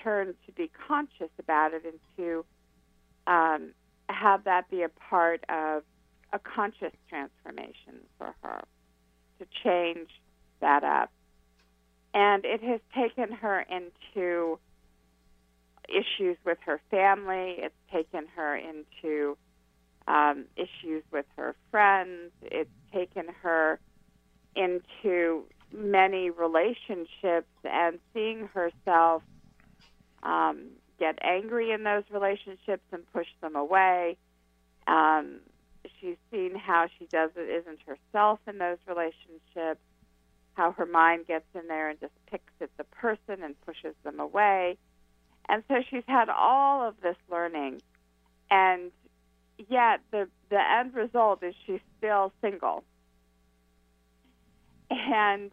[0.03, 2.45] turned to be conscious about it and to
[3.27, 3.73] um,
[4.09, 5.83] have that be a part of
[6.33, 8.62] a conscious transformation for her
[9.39, 10.09] to change
[10.61, 11.11] that up.
[12.14, 14.59] And it has taken her into
[15.89, 19.37] issues with her family, it's taken her into
[20.07, 23.78] um, issues with her friends, it's taken her
[24.55, 29.22] into many relationships and seeing herself
[30.22, 30.68] um,
[30.99, 34.16] get angry in those relationships and push them away.
[34.87, 35.41] Um,
[36.01, 39.80] she's seen how she does it isn't herself in those relationships,
[40.55, 44.20] how her mind gets in there and just picks at the person and pushes them
[44.20, 44.76] away.
[45.53, 47.82] And so she's had all of this learning,
[48.50, 48.90] and
[49.68, 52.84] yet the the end result is she's still single.
[54.90, 55.50] And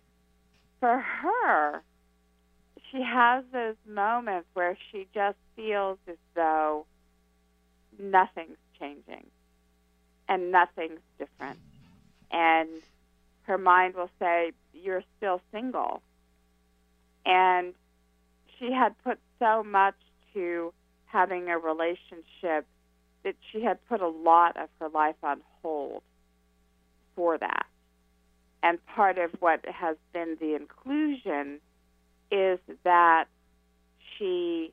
[0.80, 1.84] for her,
[2.90, 6.86] she has those moments where she just feels as though
[8.02, 9.26] nothing's changing
[10.30, 11.60] and nothing's different.
[12.32, 12.70] And
[13.42, 16.02] her mind will say, You're still single.
[17.26, 17.74] And
[18.60, 19.96] she had put so much
[20.34, 20.74] to
[21.06, 22.68] having a relationship
[23.24, 26.04] that she had put a lot of her life on hold
[27.16, 27.66] for that.
[28.62, 31.60] And part of what has been the inclusion
[32.32, 33.26] is that
[34.18, 34.72] she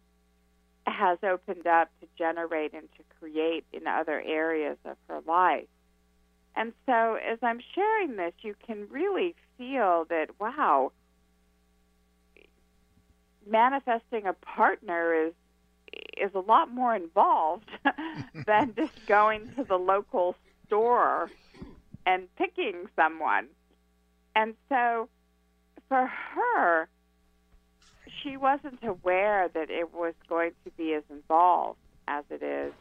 [0.87, 5.67] has opened up to generate and to create in other areas of her life.
[6.55, 10.93] And so as I'm sharing this, you can really feel that, wow,
[13.47, 15.33] manifesting a partner is
[16.17, 17.71] is a lot more involved
[18.47, 20.35] than just going to the local
[20.67, 21.31] store
[22.05, 23.47] and picking someone.
[24.35, 25.09] And so
[25.89, 26.89] for her,
[28.23, 31.79] she wasn't aware that it was going to be as involved
[32.09, 32.73] as it is.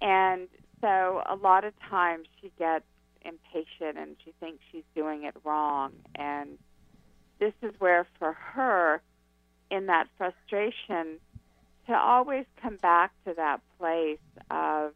[0.00, 0.48] And
[0.80, 2.84] so a lot of times she gets
[3.24, 5.92] impatient and she thinks she's doing it wrong.
[6.14, 6.58] And
[7.38, 9.00] this is where, for her,
[9.72, 11.18] in that frustration,
[11.86, 14.18] to always come back to that place
[14.50, 14.92] of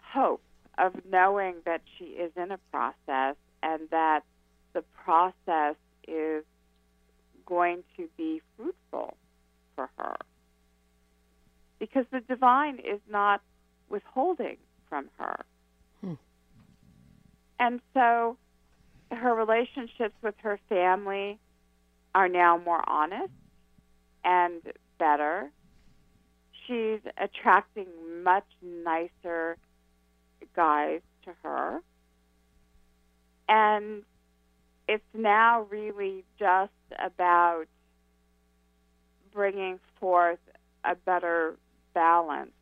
[0.00, 0.42] hope,
[0.78, 4.20] of knowing that she is in a process and that
[4.74, 5.74] the process
[6.06, 6.44] is
[7.46, 9.16] going to be fruitful
[9.74, 10.16] for her.
[11.78, 13.40] Because the divine is not
[13.88, 15.44] withholding from her.
[16.00, 16.14] Hmm.
[17.58, 18.36] And so
[19.10, 21.38] her relationships with her family
[22.14, 23.32] are now more honest
[24.24, 24.60] and
[24.98, 25.50] better.
[26.66, 27.86] She's attracting
[28.22, 29.56] much nicer
[30.54, 31.80] guys to her.
[33.48, 34.02] And
[34.88, 37.64] it's now really just about
[39.32, 40.38] bringing forth
[40.84, 41.56] a better
[41.94, 42.52] balance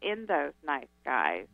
[0.00, 1.46] in those nice guys.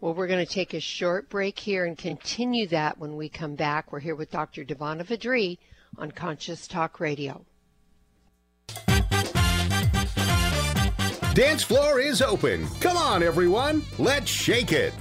[0.00, 3.54] Well, we're going to take a short break here and continue that when we come
[3.54, 3.92] back.
[3.92, 4.64] We're here with Dr.
[4.64, 5.58] Divanna VaDree
[5.98, 7.44] on Conscious Talk Radio.
[11.34, 12.66] Dance floor is open.
[12.80, 13.82] Come on, everyone.
[13.98, 14.92] Let's shake it.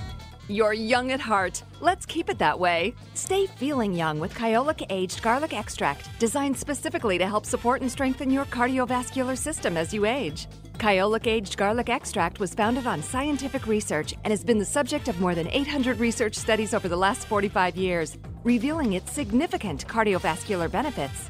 [0.48, 1.64] You're young at heart.
[1.80, 2.96] Let's keep it that way.
[3.14, 8.32] Stay feeling young with Kyolic Aged Garlic Extract, designed specifically to help support and strengthen
[8.32, 10.48] your cardiovascular system as you age.
[10.80, 15.20] Kyolic Aged Garlic Extract was founded on scientific research and has been the subject of
[15.20, 21.30] more than 800 research studies over the last 45 years, revealing its significant cardiovascular benefits.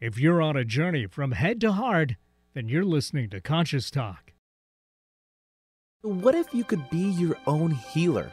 [0.00, 2.14] If you're on a journey from head to heart,
[2.54, 4.32] then you're listening to Conscious Talk.
[6.00, 8.32] What if you could be your own healer?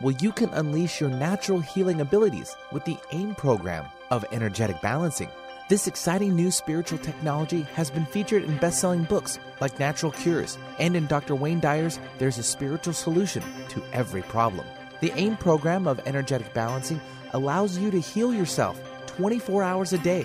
[0.00, 5.28] Well, you can unleash your natural healing abilities with the AIM program of energetic balancing.
[5.68, 10.58] This exciting new spiritual technology has been featured in best selling books like Natural Cures,
[10.78, 11.34] and in Dr.
[11.34, 14.64] Wayne Dyer's There's a Spiritual Solution to Every Problem.
[15.00, 17.00] The AIM program of energetic balancing
[17.32, 20.24] allows you to heal yourself 24 hours a day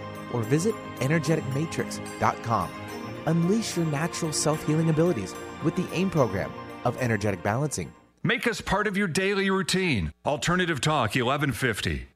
[0.33, 2.69] or visit energeticmatrix.com.
[3.25, 6.51] Unleash your natural self healing abilities with the AIM program
[6.85, 7.93] of energetic balancing.
[8.23, 10.11] Make us part of your daily routine.
[10.25, 12.07] Alternative Talk 1150.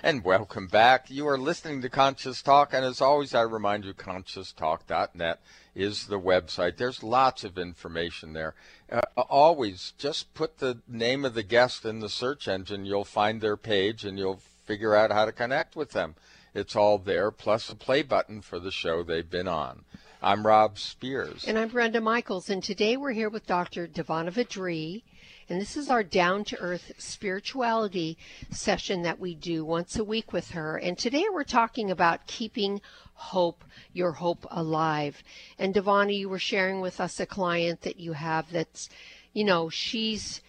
[0.00, 1.10] And welcome back.
[1.10, 5.40] You are listening to Conscious Talk, and as always, I remind you, conscioustalk.net
[5.74, 6.76] is the website.
[6.76, 8.54] There's lots of information there.
[8.92, 12.86] Uh, always just put the name of the guest in the search engine.
[12.86, 16.14] You'll find their page, and you'll figure out how to connect with them.
[16.58, 19.84] It's all there, plus a play button for the show they've been on.
[20.20, 21.44] I'm Rob Spears.
[21.46, 23.86] And I'm Brenda Michaels, and today we're here with Dr.
[23.86, 25.04] Divanna VaDree.
[25.48, 28.18] And this is our down to earth spirituality
[28.50, 30.76] session that we do once a week with her.
[30.76, 32.80] And today we're talking about keeping
[33.14, 35.22] hope, your hope alive.
[35.60, 38.88] And Divanna, you were sharing with us a client that you have that's,
[39.32, 40.42] you know, she's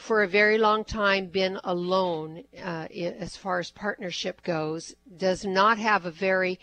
[0.00, 5.78] for a very long time been alone uh, as far as partnership goes, does not
[5.78, 6.58] have a very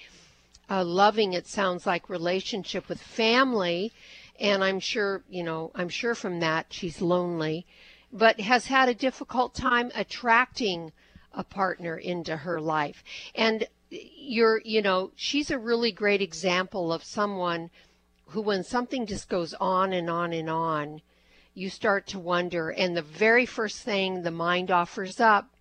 [0.69, 3.93] uh, loving, it sounds like, relationship with family.
[4.39, 7.65] And I'm sure, you know, I'm sure from that she's lonely,
[8.11, 10.91] but has had a difficult time attracting
[11.33, 13.03] a partner into her life.
[13.35, 17.69] And you're, you know, she's a really great example of someone
[18.27, 21.01] who, when something just goes on and on and on,
[21.57, 22.69] you start to wonder.
[22.69, 25.55] And the very first thing the mind offers up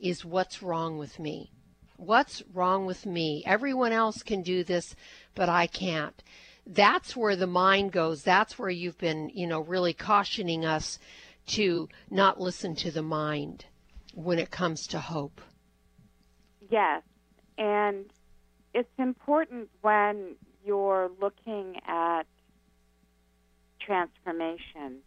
[0.00, 1.52] is what's wrong with me?
[1.98, 3.42] What's wrong with me?
[3.44, 4.96] Everyone else can do this,
[5.34, 6.22] but I can't.
[6.66, 8.22] That's where the mind goes.
[8.22, 10.98] That's where you've been, you know, really cautioning us
[11.48, 13.66] to not listen to the mind
[14.14, 15.38] when it comes to hope.
[16.70, 17.02] Yes.
[17.58, 18.06] And
[18.72, 22.22] it's important when you're looking at
[23.80, 25.02] transformation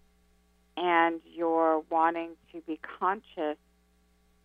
[0.78, 3.58] and you're wanting to be conscious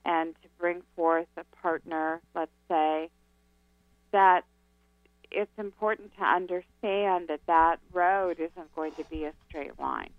[0.05, 3.11] and to bring forth a partner, let's say,
[4.13, 4.45] that
[5.31, 10.11] it's important to understand that that road isn't going to be a straight line.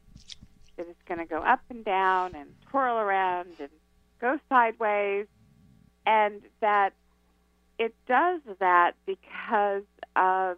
[0.78, 3.70] That it's going to go up and down and twirl around and
[4.20, 5.28] go sideways,
[6.06, 6.94] and that
[7.78, 9.84] it does that because
[10.16, 10.58] of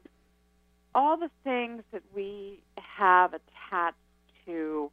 [0.93, 3.97] all the things that we have attached
[4.45, 4.91] to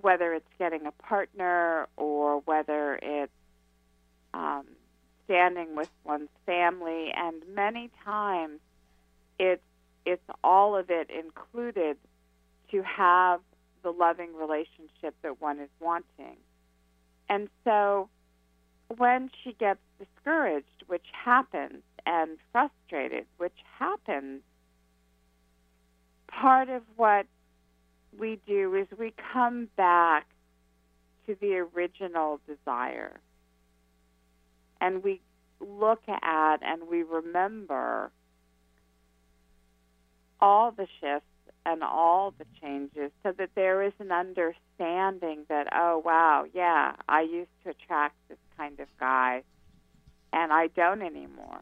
[0.00, 3.32] whether it's getting a partner or whether it's
[4.34, 4.64] um,
[5.24, 8.60] standing with one's family, and many times
[9.38, 9.62] it's
[10.06, 11.96] it's all of it included
[12.70, 13.40] to have
[13.82, 16.36] the loving relationship that one is wanting.
[17.28, 18.08] And so
[18.96, 24.40] when she gets discouraged, which happens, and frustrated, which happens,
[26.26, 27.26] part of what
[28.16, 30.26] we do is we come back
[31.26, 33.20] to the original desire
[34.80, 35.20] and we
[35.60, 38.10] look at and we remember
[40.40, 41.26] all the shifts
[41.66, 47.22] and all the changes so that there is an understanding that, oh, wow, yeah, I
[47.22, 49.42] used to attract this kind of guy
[50.32, 51.60] and I don't anymore.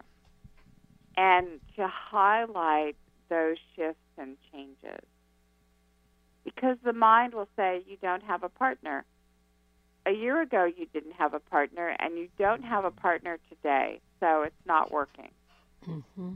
[1.17, 2.97] And to highlight
[3.29, 5.05] those shifts and changes
[6.47, 9.05] because the mind will say you don't have a partner.
[10.07, 14.01] a year ago you didn't have a partner and you don't have a partner today,
[14.21, 15.31] so it's not working.
[15.87, 16.35] Mm-hmm.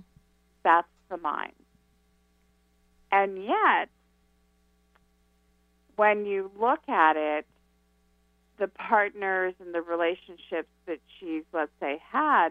[0.65, 1.53] That's the mind.
[3.13, 3.89] And yet,
[5.97, 7.47] when you look at it,
[8.59, 12.51] the partners and the relationships that she's, let's say, had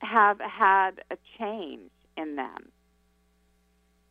[0.00, 2.70] have had a change in them.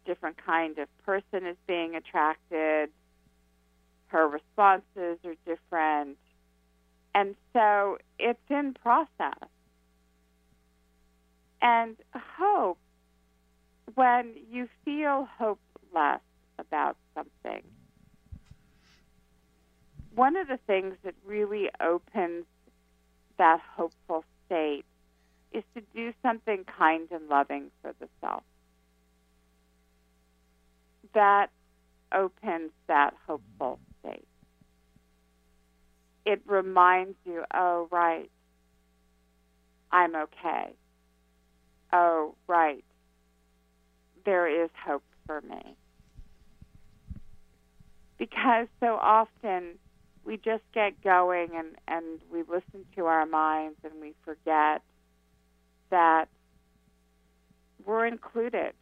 [0.08, 2.89] Different kind of person is being attracted.
[4.08, 6.18] Her responses are different.
[7.14, 9.49] And so it's in process.
[11.62, 12.80] And hope,
[13.95, 16.22] when you feel hopeless
[16.58, 17.64] about something,
[20.16, 22.45] one of the things that really opens
[23.38, 24.86] that hopeful state
[25.51, 28.43] is to do something kind and loving for the self.
[31.14, 31.47] That
[32.14, 34.28] opens that hopeful state.
[36.26, 38.30] It reminds you, oh, right,
[39.91, 40.74] I'm okay.
[41.93, 42.84] Oh, right,
[44.26, 45.76] there is hope for me.
[48.18, 49.76] Because so often
[50.26, 54.82] we just get going and, and we listen to our minds and we forget
[55.89, 56.26] that
[57.86, 58.74] we're included.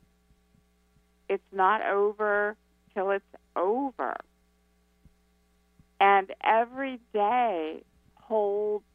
[1.30, 2.56] It's not over
[2.94, 4.16] till it's over.
[6.00, 7.84] And every day
[8.16, 8.86] holds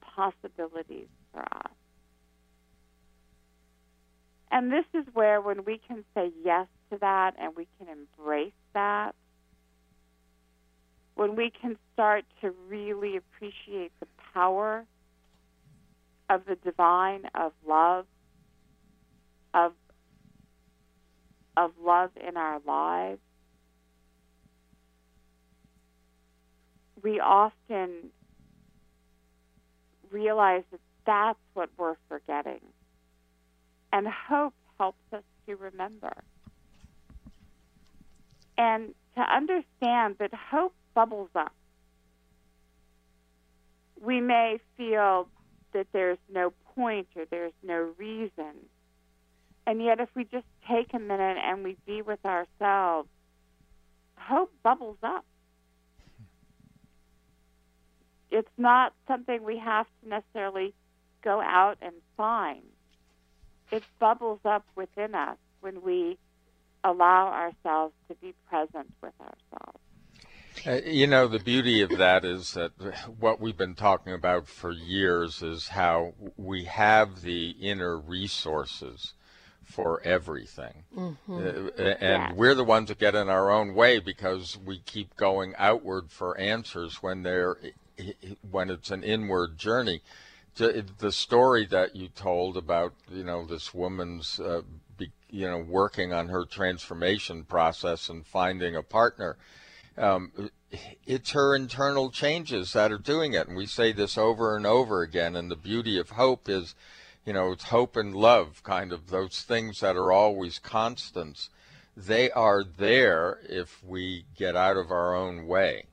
[0.00, 1.70] possibilities for us.
[4.50, 8.52] And this is where, when we can say yes to that and we can embrace
[8.72, 9.14] that,
[11.14, 14.84] when we can start to really appreciate the power
[16.30, 18.06] of the divine, of love,
[19.52, 19.72] of
[21.58, 23.20] of love in our lives,
[27.02, 28.10] we often
[30.10, 32.60] realize that that's what we're forgetting.
[33.92, 36.12] And hope helps us to remember.
[38.56, 41.54] And to understand that hope bubbles up.
[44.00, 45.28] We may feel
[45.72, 48.54] that there's no point or there's no reason.
[49.68, 53.06] And yet, if we just take a minute and we be with ourselves,
[54.16, 55.26] hope bubbles up.
[58.30, 60.72] It's not something we have to necessarily
[61.22, 62.62] go out and find.
[63.70, 66.16] It bubbles up within us when we
[66.82, 69.78] allow ourselves to be present with ourselves.
[70.66, 72.72] Uh, you know, the beauty of that is that
[73.18, 79.12] what we've been talking about for years is how we have the inner resources
[79.68, 80.84] for everything.
[80.96, 81.68] Mm-hmm.
[81.78, 85.54] Uh, and we're the ones that get in our own way because we keep going
[85.58, 87.56] outward for answers when they're
[88.50, 90.00] when it's an inward journey.
[90.56, 94.62] The story that you told about, you know, this woman's, uh,
[94.96, 99.36] be, you know, working on her transformation process and finding a partner
[99.98, 100.50] um,
[101.06, 103.48] it's her internal changes that are doing it.
[103.48, 105.34] And we say this over and over again.
[105.34, 106.74] And the beauty of hope is,
[107.28, 111.50] you know, it's hope and love, kind of those things that are always constants.
[111.94, 115.84] They are there if we get out of our own way.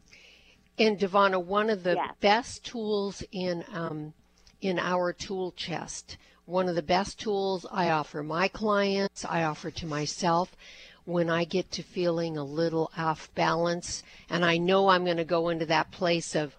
[0.79, 2.15] And Divanna, one of the yes.
[2.21, 4.13] best tools in um,
[4.61, 6.15] in our tool chest,
[6.45, 10.55] one of the best tools I offer my clients, I offer to myself,
[11.03, 15.25] when I get to feeling a little off balance and I know I'm going to
[15.25, 16.55] go into that place of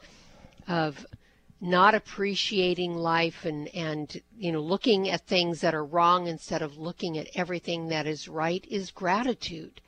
[0.68, 1.06] of
[1.60, 6.76] not appreciating life and and you know looking at things that are wrong instead of
[6.76, 9.80] looking at everything that is right is gratitude.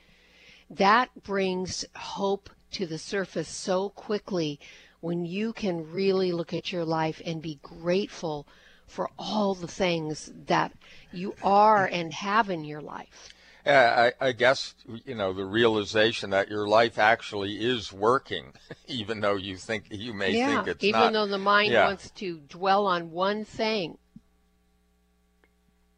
[0.70, 4.60] That brings hope to the surface so quickly
[5.00, 8.46] when you can really look at your life and be grateful
[8.86, 10.72] for all the things that
[11.12, 13.28] you are and have in your life.
[13.68, 18.52] I, I, guess you know the realization that your life actually is working,
[18.86, 21.04] even though you think you may yeah, think it's even not.
[21.04, 21.86] Even though the mind yeah.
[21.86, 23.98] wants to dwell on one thing.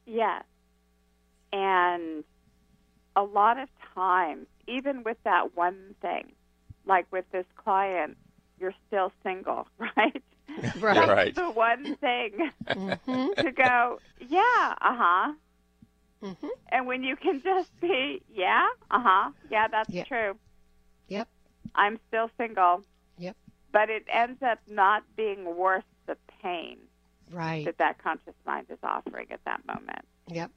[0.07, 0.43] Yes,
[1.53, 2.25] and
[3.15, 6.33] a lot of times, even with that one thing,
[6.87, 8.17] like with this client,
[8.59, 10.23] you're still single, right?
[10.81, 11.09] Right.
[11.09, 11.35] right.
[11.35, 13.29] the one thing mm-hmm.
[13.41, 15.33] to go, yeah, uh huh
[16.23, 16.47] Mm-hmm.
[16.69, 20.07] And when you can just be, yeah, uh huh, yeah, that's yep.
[20.07, 20.37] true.
[21.09, 21.29] Yep.
[21.75, 22.83] I'm still single.
[23.19, 23.37] Yep.
[23.73, 26.79] But it ends up not being worth the pain
[27.31, 27.65] right.
[27.65, 30.05] that that conscious mind is offering at that moment.
[30.29, 30.51] Yep.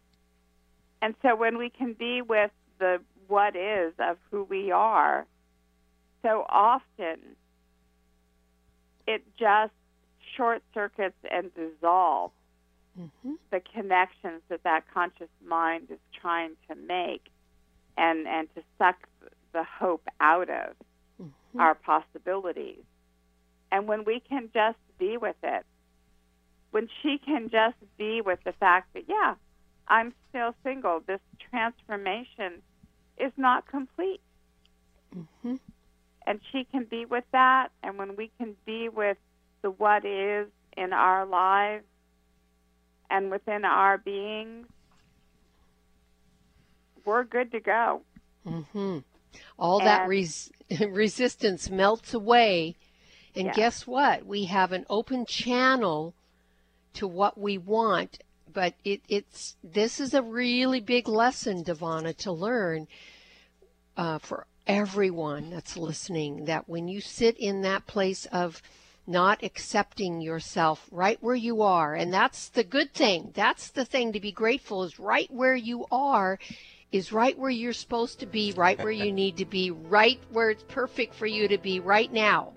[1.02, 5.26] And so when we can be with the what is of who we are,
[6.22, 7.20] so often
[9.06, 9.74] it just
[10.36, 12.34] short circuits and dissolves
[13.00, 13.34] mm-hmm.
[13.52, 17.30] the connections that that conscious mind is trying to make
[17.98, 18.96] and and to suck
[19.54, 20.76] the hope out of
[21.22, 21.60] mm-hmm.
[21.60, 22.84] our possibilities
[23.72, 25.66] and when we can just be with it
[26.72, 29.36] when she can just be with the fact that yeah
[29.88, 32.62] i'm still single this transformation
[33.18, 34.22] is not complete
[35.16, 35.56] mm-hmm.
[36.26, 39.18] and she can be with that and when we can be with
[39.62, 41.84] the what is in our lives
[43.10, 44.68] and within our beings,
[47.06, 48.02] we're good to go.
[48.48, 49.00] Mm-hmm.
[49.58, 50.52] All and, that res-
[50.88, 52.76] resistance melts away.
[53.36, 53.56] And yes.
[53.56, 54.26] guess what?
[54.26, 56.14] We have an open channel
[56.94, 58.20] to what we want.
[58.52, 62.88] But it, it's this is a really big lesson, Divanna, to learn
[63.98, 66.46] uh, for everyone that's listening.
[66.46, 68.62] That when you sit in that place of
[69.06, 71.96] not accepting yourself right where you are.
[71.96, 73.32] And that's the good thing.
[73.34, 76.40] That's the thing to be grateful is right where you are
[76.92, 80.52] is right where you're supposed to be, right where you need to be, right where
[80.52, 82.54] it's perfect for you to be right now.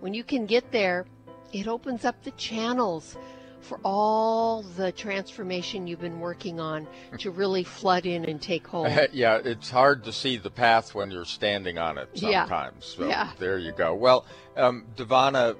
[0.00, 1.06] When you can get there,
[1.52, 3.16] it opens up the channels
[3.60, 6.86] for all the transformation you've been working on
[7.18, 8.88] to really flood in and take hold.
[9.12, 12.96] yeah, it's hard to see the path when you're standing on it sometimes.
[12.98, 13.04] Yeah.
[13.04, 13.32] So yeah.
[13.38, 13.94] there you go.
[13.94, 15.56] Well, um, Divanna,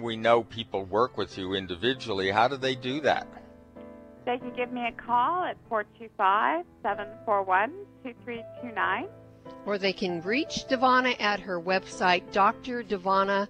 [0.02, 2.30] we know people work with you individually.
[2.30, 3.26] How do they do that?
[4.24, 7.70] They can give me a call at 425 741
[8.02, 9.08] 2329.
[9.66, 13.48] Or they can reach Divanna at her website, drdivanna.com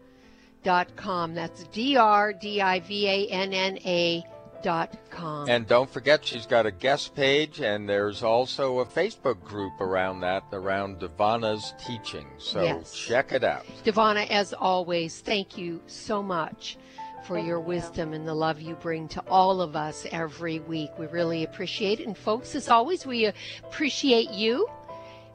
[0.65, 1.35] dot com.
[1.35, 4.25] That's D R D I V A N N A
[4.63, 5.49] dot com.
[5.49, 10.21] And don't forget, she's got a guest page, and there's also a Facebook group around
[10.21, 12.27] that, around Divanna's teaching.
[12.39, 12.95] So yes.
[12.95, 13.67] check it out.
[13.85, 16.79] Divanna, as always, thank you so much
[17.27, 17.65] for thank your you.
[17.65, 20.91] wisdom and the love you bring to all of us every week.
[20.99, 22.07] We really appreciate it.
[22.07, 23.31] And folks, as always, we
[23.65, 24.67] appreciate you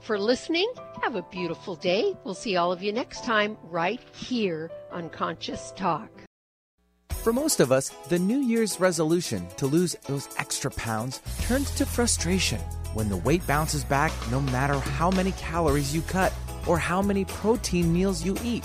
[0.02, 0.72] for listening.
[1.02, 2.16] Have a beautiful day.
[2.24, 6.10] We'll see all of you next time right here on Conscious Talk.
[7.24, 11.86] For most of us, the New Year's resolution to lose those extra pounds turns to
[11.86, 12.60] frustration
[12.94, 16.34] when the weight bounces back no matter how many calories you cut
[16.66, 18.64] or how many protein meals you eat.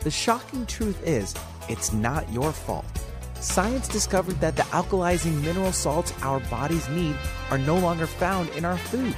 [0.00, 1.34] The shocking truth is,
[1.68, 2.84] it's not your fault.
[3.40, 7.16] Science discovered that the alkalizing mineral salts our bodies need
[7.50, 9.14] are no longer found in our food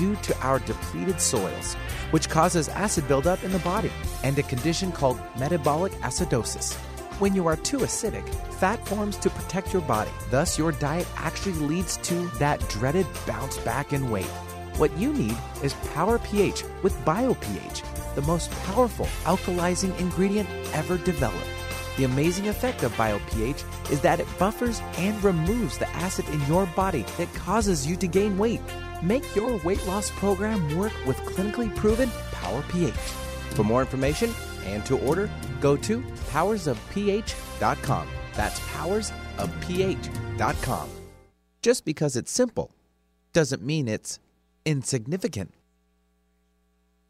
[0.00, 1.74] due to our depleted soils,
[2.10, 3.92] which causes acid buildup in the body
[4.24, 6.74] and a condition called metabolic acidosis.
[7.20, 10.10] When you are too acidic, fat forms to protect your body.
[10.30, 14.32] Thus, your diet actually leads to that dreaded bounce back in weight.
[14.78, 21.59] What you need is Power pH with BioPH, the most powerful alkalizing ingredient ever developed.
[21.96, 26.66] The amazing effect of BioPH is that it buffers and removes the acid in your
[26.66, 28.60] body that causes you to gain weight.
[29.02, 32.94] Make your weight loss program work with clinically proven Power pH.
[33.54, 34.30] For more information
[34.64, 35.28] and to order,
[35.60, 38.08] go to powersofph.com.
[38.34, 40.88] That's powersofph.com.
[41.62, 42.70] Just because it's simple
[43.32, 44.18] doesn't mean it's
[44.64, 45.52] insignificant.